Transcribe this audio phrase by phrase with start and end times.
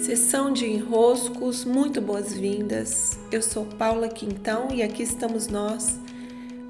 [0.00, 3.18] Sessão de enroscos, muito boas-vindas.
[3.30, 6.00] Eu sou Paula Quintão e aqui estamos nós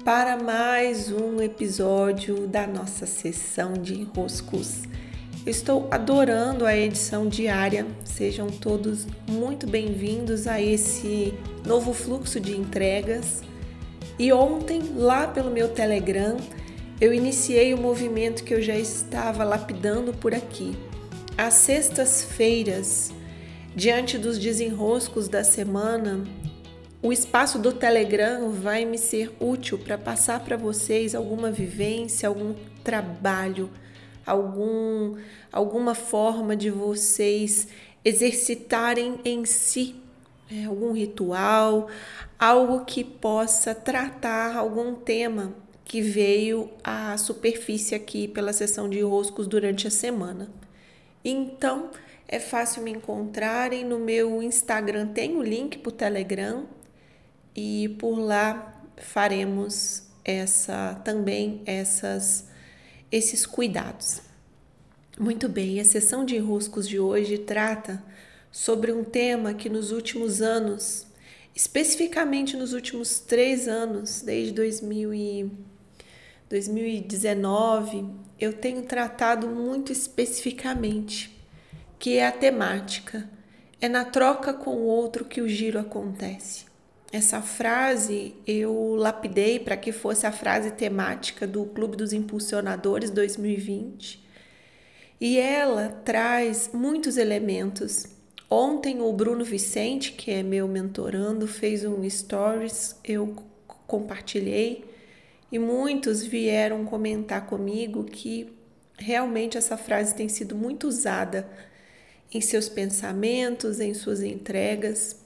[0.03, 4.81] para mais um episódio da nossa sessão de enroscos.
[5.47, 7.87] Estou adorando a edição diária.
[8.03, 11.33] Sejam todos muito bem-vindos a esse
[11.65, 13.41] novo fluxo de entregas.
[14.19, 16.35] E ontem, lá pelo meu Telegram,
[16.99, 20.75] eu iniciei o movimento que eu já estava lapidando por aqui.
[21.37, 23.13] Às sextas-feiras,
[23.75, 26.23] diante dos desenroscos da semana,
[27.01, 32.53] o espaço do Telegram vai me ser útil para passar para vocês alguma vivência, algum
[32.83, 33.69] trabalho,
[34.25, 35.17] algum,
[35.51, 37.67] alguma forma de vocês
[38.03, 39.95] exercitarem em si
[40.51, 41.87] é, algum ritual,
[42.37, 45.53] algo que possa tratar algum tema
[45.85, 50.49] que veio à superfície aqui pela sessão de roscos durante a semana.
[51.23, 51.89] Então,
[52.31, 56.65] é fácil me encontrarem no meu Instagram, tem o link para o Telegram
[57.53, 62.49] e por lá faremos essa também essas
[63.11, 64.21] esses cuidados.
[65.19, 68.01] Muito bem, a sessão de enroscos de hoje trata
[68.49, 71.05] sobre um tema que nos últimos anos,
[71.53, 75.51] especificamente nos últimos três anos, desde 2000 e
[76.49, 78.05] 2019,
[78.39, 81.40] eu tenho tratado muito especificamente,
[82.01, 83.29] que é a temática.
[83.79, 86.65] É na troca com o outro que o giro acontece.
[87.11, 94.19] Essa frase eu lapidei para que fosse a frase temática do Clube dos Impulsionadores 2020.
[95.19, 98.07] E ela traz muitos elementos.
[98.49, 103.35] Ontem o Bruno Vicente, que é meu mentorando, fez um stories, eu
[103.85, 104.85] compartilhei
[105.51, 108.51] e muitos vieram comentar comigo que
[108.97, 111.47] realmente essa frase tem sido muito usada
[112.33, 115.17] em seus pensamentos, em suas entregas.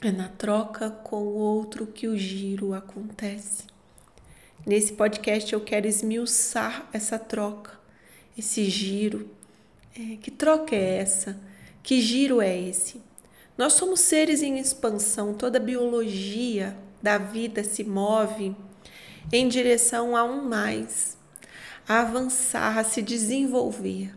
[0.00, 3.64] É na troca com o outro que o giro acontece.
[4.66, 7.72] Nesse podcast eu quero esmiuçar essa troca,
[8.36, 9.30] esse giro.
[9.96, 11.38] É, que troca é essa?
[11.82, 13.00] Que giro é esse?
[13.56, 18.54] Nós somos seres em expansão, toda a biologia da vida se move
[19.32, 21.16] em direção a um mais,
[21.88, 24.14] a avançar, a se desenvolver.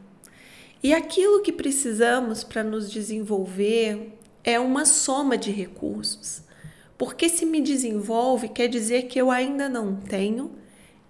[0.84, 6.42] E aquilo que precisamos para nos desenvolver é uma soma de recursos.
[6.98, 10.52] Porque se me desenvolve quer dizer que eu ainda não tenho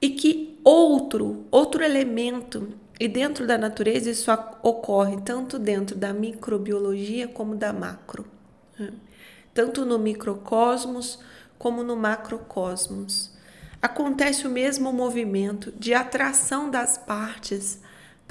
[0.01, 7.27] e que outro, outro elemento, e dentro da natureza isso ocorre tanto dentro da microbiologia
[7.27, 8.25] como da macro.
[8.77, 8.93] Né?
[9.53, 11.19] Tanto no microcosmos
[11.57, 13.31] como no macrocosmos
[13.81, 17.79] acontece o mesmo movimento de atração das partes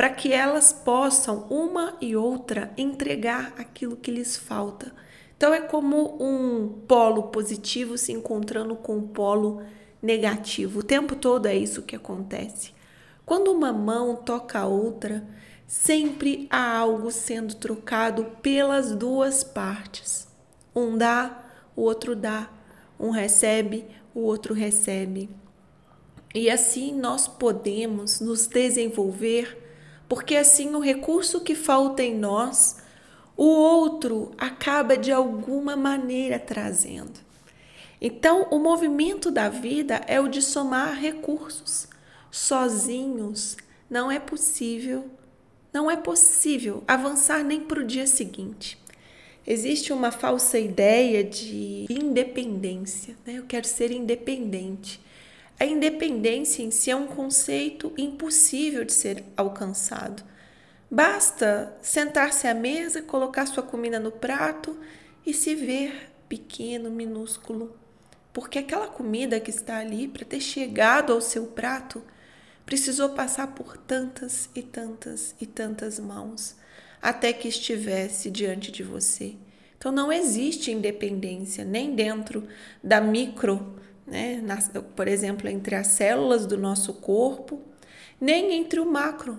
[0.00, 4.94] para que elas possam, uma e outra, entregar aquilo que lhes falta.
[5.37, 9.62] Então é como um polo positivo se encontrando com um polo
[10.00, 10.81] negativo.
[10.81, 12.72] O tempo todo é isso que acontece.
[13.27, 15.22] Quando uma mão toca a outra,
[15.66, 20.27] sempre há algo sendo trocado pelas duas partes.
[20.75, 21.44] Um dá,
[21.77, 22.49] o outro dá.
[22.99, 23.84] Um recebe,
[24.15, 25.28] o outro recebe.
[26.34, 29.67] E assim nós podemos nos desenvolver,
[30.10, 32.78] porque assim o recurso que falta em nós,
[33.37, 37.21] o outro acaba de alguma maneira trazendo.
[38.00, 41.87] Então, o movimento da vida é o de somar recursos.
[42.28, 43.56] Sozinhos
[43.88, 45.09] não é possível,
[45.72, 48.82] não é possível avançar nem para o dia seguinte.
[49.47, 53.34] Existe uma falsa ideia de independência, né?
[53.34, 55.00] Eu quero ser independente.
[55.60, 60.25] A independência em si é um conceito impossível de ser alcançado.
[60.91, 64.75] Basta sentar-se à mesa, colocar sua comida no prato
[65.25, 67.76] e se ver pequeno, minúsculo.
[68.32, 72.03] Porque aquela comida que está ali para ter chegado ao seu prato
[72.65, 76.56] precisou passar por tantas e tantas e tantas mãos
[77.03, 79.34] até que estivesse diante de você.
[79.76, 82.49] Então não existe independência nem dentro
[82.82, 83.79] da micro
[84.10, 84.42] né?
[84.96, 87.62] Por exemplo, entre as células do nosso corpo,
[88.20, 89.38] nem entre o macro,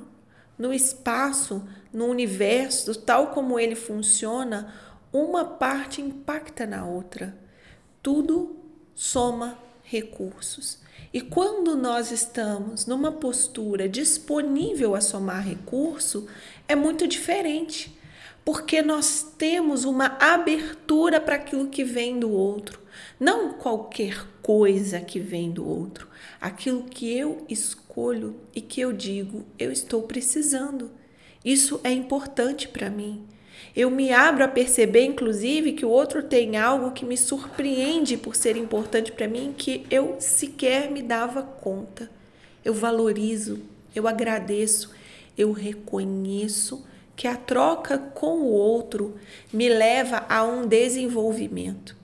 [0.57, 4.73] no espaço, no universo, tal como ele funciona,
[5.11, 7.37] uma parte impacta na outra.
[8.01, 8.55] Tudo
[8.95, 10.79] soma recursos.
[11.13, 16.27] E quando nós estamos numa postura disponível a somar recurso,
[16.67, 17.99] é muito diferente,
[18.43, 22.79] porque nós temos uma abertura para aquilo que vem do outro.
[23.19, 26.07] Não qualquer coisa que vem do outro,
[26.39, 30.91] aquilo que eu escolho e que eu digo, eu estou precisando.
[31.45, 33.25] Isso é importante para mim.
[33.75, 38.35] Eu me abro a perceber, inclusive, que o outro tem algo que me surpreende por
[38.35, 42.09] ser importante para mim que eu sequer me dava conta.
[42.65, 43.61] Eu valorizo,
[43.95, 44.91] eu agradeço,
[45.37, 46.85] eu reconheço
[47.15, 49.15] que a troca com o outro
[49.51, 51.95] me leva a um desenvolvimento.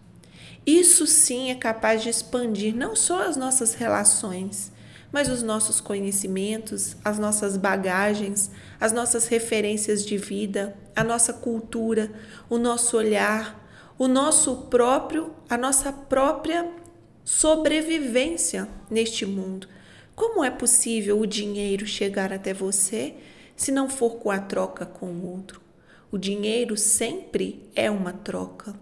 [0.65, 4.71] Isso sim é capaz de expandir não só as nossas relações,
[5.11, 12.11] mas os nossos conhecimentos, as nossas bagagens, as nossas referências de vida, a nossa cultura,
[12.49, 13.65] o nosso olhar,
[13.97, 16.69] o nosso próprio, a nossa própria
[17.23, 19.67] sobrevivência neste mundo.
[20.15, 23.15] Como é possível o dinheiro chegar até você
[23.57, 25.59] se não for com a troca com o outro?
[26.11, 28.75] O dinheiro sempre é uma troca.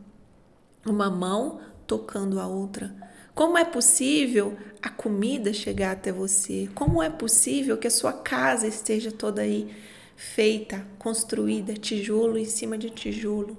[0.85, 2.93] Uma mão tocando a outra.
[3.33, 6.69] Como é possível a comida chegar até você?
[6.75, 9.73] Como é possível que a sua casa esteja toda aí
[10.17, 13.57] feita, construída, tijolo em cima de tijolo?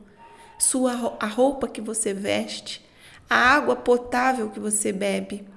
[0.58, 2.84] Sua a roupa que você veste,
[3.28, 5.48] a água potável que você bebe.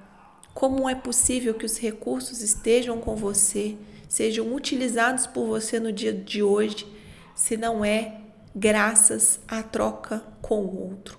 [0.54, 3.78] Como é possível que os recursos estejam com você,
[4.10, 6.86] sejam utilizados por você no dia de hoje,
[7.36, 8.20] se não é
[8.54, 11.18] graças à troca com o outro?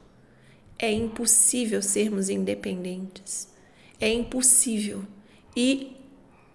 [0.76, 3.48] É impossível sermos independentes.
[4.00, 5.04] É impossível.
[5.56, 5.96] E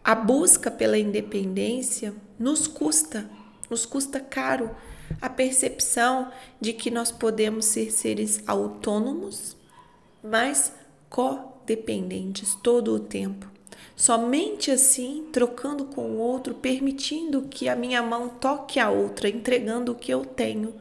[0.03, 3.29] a busca pela independência nos custa,
[3.69, 4.75] nos custa caro
[5.21, 9.55] a percepção de que nós podemos ser seres autônomos,
[10.23, 10.73] mas
[11.09, 13.54] codependentes todo o tempo.
[13.95, 19.93] Somente assim, trocando com o outro, permitindo que a minha mão toque a outra, entregando
[19.93, 20.73] o que eu tenho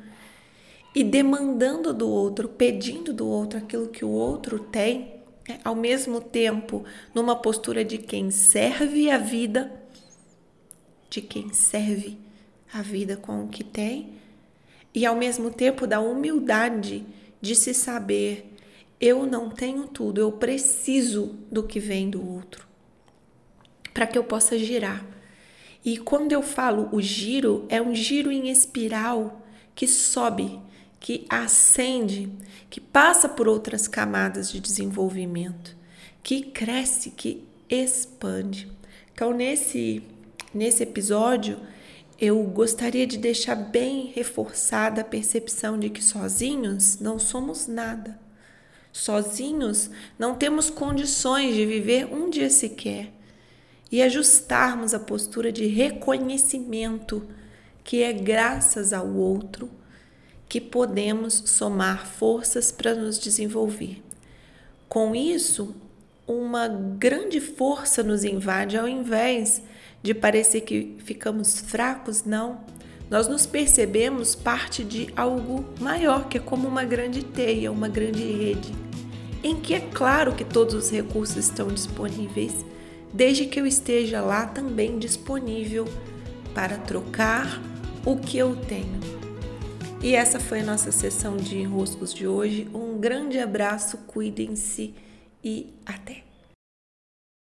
[0.94, 5.14] e demandando do outro, pedindo do outro aquilo que o outro tem,
[5.49, 9.73] é, ao mesmo tempo numa postura de quem serve a vida,
[11.11, 12.17] de quem serve
[12.73, 14.14] a vida com o que tem,
[14.94, 17.05] e ao mesmo tempo da humildade
[17.40, 18.52] de se saber
[19.00, 22.74] eu não tenho tudo, eu preciso do que vem do outro
[23.94, 25.06] para que eu possa girar.
[25.85, 30.58] E quando eu falo o giro, é um giro em espiral que sobe,
[30.99, 32.32] que ascende,
[32.69, 35.76] que passa por outras camadas de desenvolvimento,
[36.23, 38.70] que cresce, que expande.
[39.12, 40.02] Então, nesse,
[40.52, 41.58] nesse episódio,
[42.19, 48.19] eu gostaria de deixar bem reforçada a percepção de que sozinhos não somos nada.
[48.93, 53.13] Sozinhos não temos condições de viver um dia sequer
[53.94, 57.23] e ajustarmos a postura de reconhecimento
[57.85, 59.70] que é graças ao outro
[60.49, 64.02] que podemos somar forças para nos desenvolver.
[64.88, 65.76] Com isso,
[66.26, 69.62] uma grande força nos invade ao invés
[70.02, 72.62] de parecer que ficamos fracos, não.
[73.08, 78.25] Nós nos percebemos parte de algo maior, que é como uma grande teia, uma grande
[78.25, 78.73] rede,
[79.40, 82.64] em que é claro que todos os recursos estão disponíveis,
[83.14, 85.87] desde que eu esteja lá também disponível
[86.52, 87.62] para trocar
[88.05, 88.99] o que eu tenho.
[90.02, 92.69] E essa foi a nossa sessão de enroscos de hoje.
[92.75, 94.94] Um grande abraço, cuidem-se
[95.43, 96.34] e até!